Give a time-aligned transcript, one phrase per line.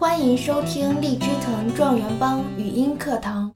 [0.00, 3.54] 欢迎收听荔枝藤状元帮语音课堂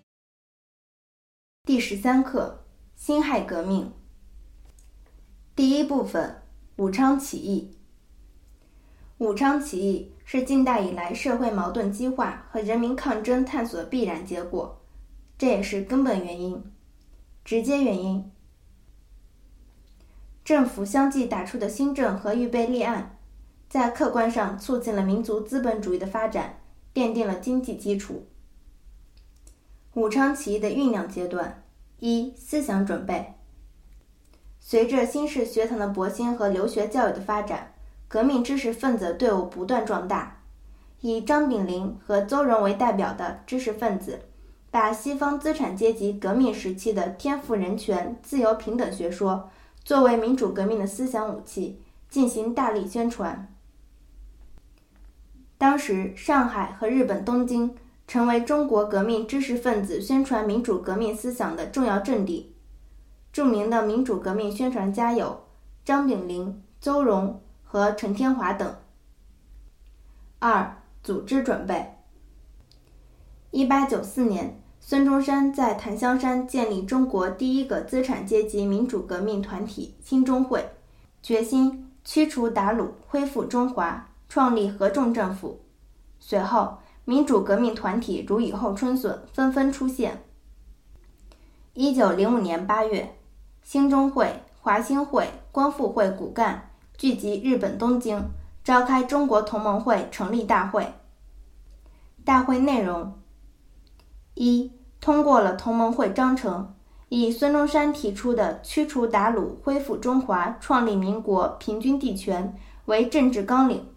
[1.62, 3.90] 第十三课：辛亥革命。
[5.56, 6.42] 第一部分：
[6.76, 7.78] 武昌起义。
[9.16, 14.82] 武昌起义是近代以来社会矛盾激化和人民抗争探索的必然结果，
[15.38, 16.62] 这也是根本原因。
[17.42, 18.30] 直接原因：
[20.44, 23.13] 政府相继打出的新政和预备立案，
[23.74, 26.60] 在客观上促进了民族资本主义的发展，
[26.94, 28.24] 奠定了经济基础。
[29.94, 31.64] 武昌起义的酝酿阶段：
[31.98, 33.34] 一、思想准备。
[34.60, 37.74] 随着新式学堂的博兴和留学教育的发展，
[38.06, 40.42] 革命知识分子队伍不断壮大，
[41.00, 44.20] 以张炳麟和邹容为代表的知识分子。
[44.70, 49.50] 把西方资产阶级革命时期的天赋人权、自由平等学说
[49.82, 53.50] 作为民主革命的思想武器，进行大力宣传。
[55.64, 57.74] 当时，上海和日本东京
[58.06, 62.54] 成为中国革命知识分子宣传民主革命思想的重要阵地。
[63.32, 65.44] 著名的民主革命宣传家有
[65.82, 68.76] 张炳麟、邹容和陈天华等。
[70.38, 71.94] 二、组织准备。
[73.50, 74.60] 一八九四年。
[74.80, 80.62] 孙中山在檀香山建立中国第一个资产阶级民主革命团体新中会，
[81.22, 85.60] 决心驱除鞑虏，恢复中华，创立合众政府。
[86.18, 90.24] 随后，民主革命团体如雨后春笋，纷纷出现。
[91.72, 93.16] 一九零五年八月，
[93.62, 98.24] 兴中会、华兴会、光复会骨干聚集日本东京，
[98.64, 100.94] 召开中国同盟会成立大会。
[102.24, 103.12] 大会内容。
[104.34, 106.74] 一通过了同盟会章程，
[107.08, 113.93] 以孙中山提出的驱除鞑虏、恢复中华、创立民国、平均地权为政治纲领。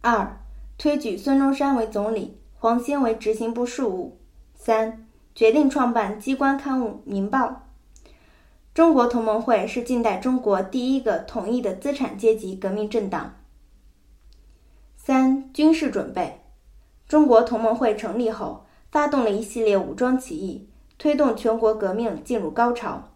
[0.00, 0.40] 二
[0.76, 4.18] 推举孙中山为总理，黄兴为执行部事务。
[4.54, 7.38] 三决定创办机关刊物《民报》。
[8.74, 13.36] 中国同盟会是近代中国第一个统一的资产阶级革命政党。
[14.96, 16.40] 三军事准备。
[17.06, 18.64] 中国同盟会成立后。
[18.90, 20.66] 发动了一系列武装起义，
[20.96, 23.10] 推动全国革命进入高潮。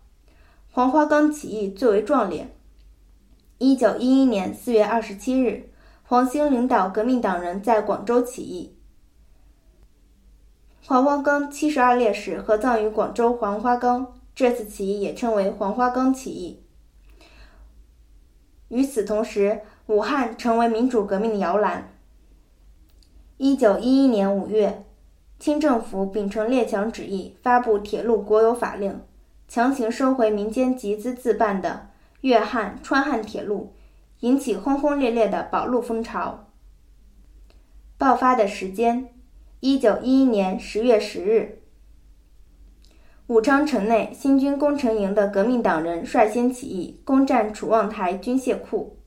[0.70, 2.54] 黄花岗起义最为壮烈。
[3.56, 5.71] 一九一一年四月二十七日，
[6.04, 8.76] 黄兴领导革命党人在广州起义，
[10.84, 14.14] 黄花岗七十二烈士合葬于广州黄花岗。
[14.34, 16.62] 这次起义也称为黄花岗起义。
[18.68, 21.92] 与此同时，武汉成为民主革命的摇篮。
[23.36, 24.84] 一九一一年五月。
[25.38, 29.00] 清政府秉承列强旨意，发布铁路国有法令，
[29.48, 31.88] 强行收回民间集资自办的
[32.20, 33.72] 粤汉、川汉铁路，
[34.22, 36.48] 引起轰轰烈烈的保路风潮。
[37.98, 39.08] 爆发的时间：
[39.60, 41.62] 一九一一年十月十日。
[43.26, 48.98] 武昌城内新军工程营的革命党人率先起义，攻占楚望台军械库。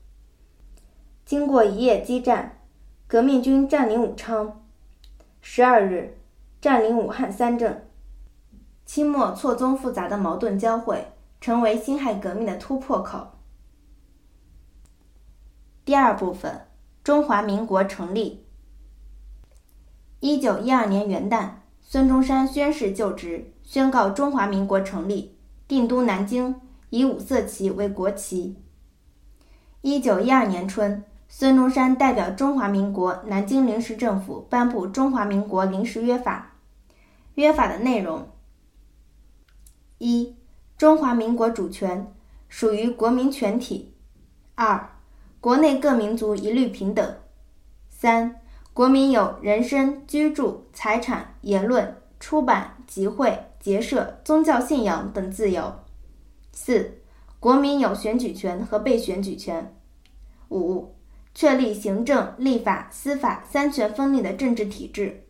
[1.24, 2.58] 经过一夜激战，
[3.06, 4.64] 革命军占领武昌。
[5.40, 6.18] 十二日。
[6.58, 7.86] 占领武汉三镇，
[8.84, 13.35] 清末错综复杂的矛盾交汇，成为辛亥革命的突破口。
[15.86, 16.66] 第二部分，
[17.04, 18.44] 中华民国成立。
[20.18, 21.48] 一九一二年元旦，
[21.80, 25.38] 孙中山宣誓就职，宣告中华民国成立，
[25.68, 26.60] 定都南京，
[26.90, 28.56] 以五色旗为国旗。
[29.80, 31.04] 一九一二年春。
[31.28, 36.56] 孙中山代表中华民国南京临时政府颁布《中华民国临时约法》。
[37.34, 38.28] 约法的内容：
[39.98, 40.34] 一、
[40.76, 42.12] 中华民国主权
[42.48, 43.92] 属于国民全体；
[44.56, 44.95] 二、
[45.46, 47.06] 国内各民族一律平等；
[47.88, 48.40] 三、
[48.74, 55.84] 国民有人身、居住、财产、言论、出版、集会、结社、宗教信仰等自由；
[56.50, 56.98] 四、
[57.38, 59.66] 国民有选举权和被选举权；
[60.48, 60.96] 五。
[61.32, 65.28] 确立行政、立法、司法三权分立的政治体制。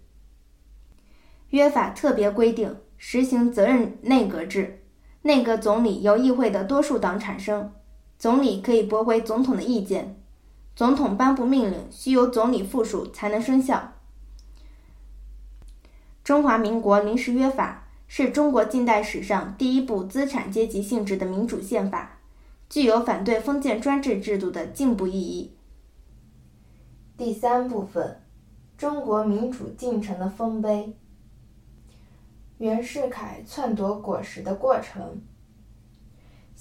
[1.51, 4.83] 约法特别规定，实行责任内阁制，
[5.21, 7.71] 内阁总理由议会的多数党产生，
[8.19, 10.19] 总理可以驳回总统的意见，
[10.75, 13.93] 总统颁布命令需由总理复述才能生效。
[16.25, 22.19] 中华民国临时约法是中国近代史上第一部资产阶级性质的民主宪法，
[22.69, 25.53] 具有反对封建专制制度的进步意义。
[27.17, 28.23] 第三部分，
[28.77, 30.97] 中国民主进程的丰碑。
[32.59, 35.21] 袁世凯篡夺果实的过程。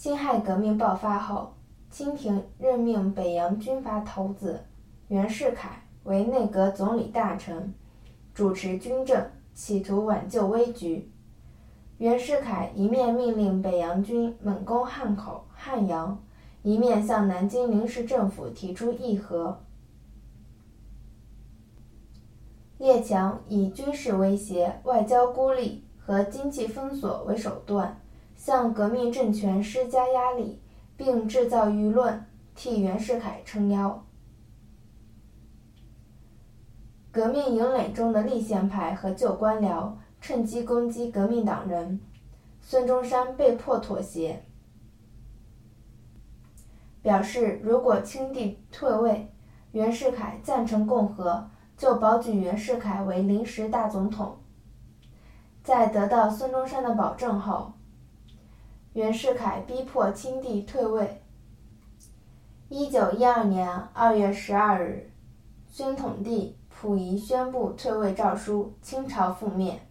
[0.06, 1.56] 辛亥革命爆发后，
[1.90, 4.64] 清廷任命北洋军阀头子
[5.08, 7.74] 袁世凯为内阁总理大臣，
[8.32, 9.26] 主持军政，
[9.56, 11.12] 企图挽救危局。
[11.98, 16.24] 袁世凯一面命令北洋军猛攻汉口、汉阳，
[16.62, 19.60] 一面向南京临时政府提出议和。
[22.78, 28.00] 列强以军事威胁、外交孤立和经济封锁为手段，
[28.46, 30.62] 向革命政权施加压力，
[30.96, 34.06] 并制造舆论，替袁世凯撑腰。
[37.12, 42.00] 革命营垒中的立宪派和旧官僚趁机攻击革命党人，
[42.62, 44.44] 孙中山被迫妥协，
[47.02, 49.34] 表示如果清帝退位，
[49.72, 51.50] 袁世凯赞成共和。
[51.76, 54.38] 就保举袁世凯为临时大总统。
[55.64, 57.74] 在得到孙中山的保证后，
[58.96, 61.22] 袁世凯逼迫清帝退位。
[62.70, 65.12] 一九一二年二月十二日，
[65.68, 69.82] 宣统帝溥仪宣布退位诏书，清朝覆灭。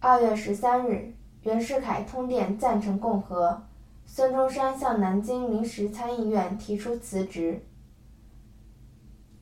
[0.00, 3.62] 二月十三日，袁世凯通电赞成共和，
[4.06, 7.62] 孙中山向南京临时参议院提出辞职。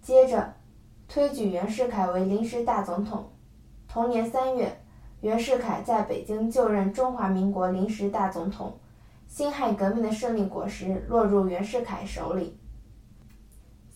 [0.02, 0.54] 接着，
[1.06, 3.30] 推举袁世凯为临时大总统。
[3.86, 4.82] 同年三月，
[5.20, 8.78] 袁世凯在北京就任中华民国临时大总统。
[9.26, 12.56] 辛亥革命的胜利果实落入袁世凯手里。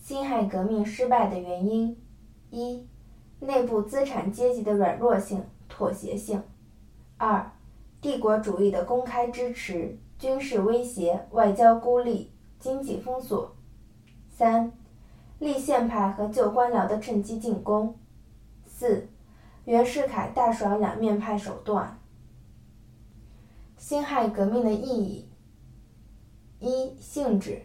[0.01, 1.97] 辛亥革命失败的原因：
[2.49, 2.85] 一、
[3.39, 6.39] 内部资产阶级的软弱性、妥协性；
[7.17, 7.51] 二、
[8.01, 13.53] 帝国主义的公开支持、军事威胁、外交孤立、经济封锁；
[14.29, 14.71] 三。
[15.39, 17.95] 立宪派和旧官僚的趁机进攻。
[18.63, 19.07] 四，
[19.65, 21.99] 袁世凯大耍两面派手段。
[23.77, 25.29] 辛亥革命的意义：
[26.59, 27.61] 一、性质，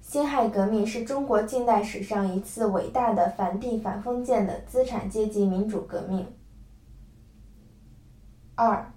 [0.00, 6.26] 辛亥革命是中国近代史上一次伟大的反帝反封建的资产阶级民主革命。
[8.54, 8.92] 二，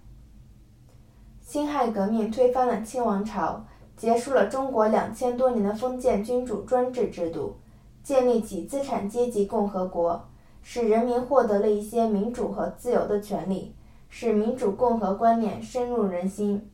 [1.42, 3.66] 辛亥革命推翻了清王朝，
[3.98, 7.58] 结束了中国两千多年的封建君主专制制度。
[8.04, 10.28] 建立起资产阶级共和国，
[10.64, 13.76] 使人民获得了一些民主和自由的权利，
[14.10, 16.72] 使民主共和观念深入人心。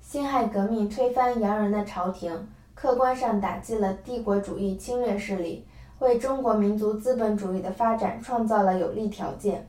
[0.00, 5.66] 辛亥革命推翻洋人的朝廷，客观上打击了帝国主义侵略势力，
[5.98, 9.68] 为中国民族资本主义的发展创造了有利条件。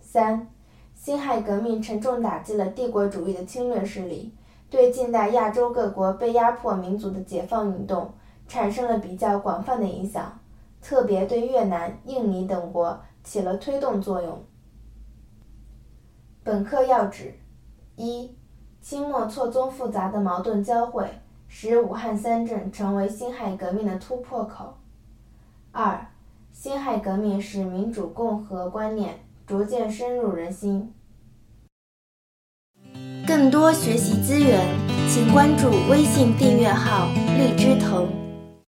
[0.00, 0.46] 三，
[0.94, 4.32] 辛亥革命沉重打击了帝国主义的侵略势力，
[4.70, 8.12] 对近代亚洲各国被压迫民族的解放运动。
[8.48, 10.36] 产生了比较广泛的影响，
[10.82, 14.42] 特别对越南、印尼等国起了推动作用。
[16.42, 17.34] 本课要旨：
[17.96, 18.34] 一、
[18.80, 21.06] 清末错综复杂的矛盾交汇，
[21.48, 24.78] 使武汉三镇成为辛亥革命的突破口；
[25.70, 26.06] 二、
[26.50, 30.94] 辛亥革命使民主共和观念逐渐深入人心。
[33.26, 34.66] 更多学习资源，
[35.08, 37.06] 请关注微信订阅号
[37.38, 38.08] “荔枝藤”。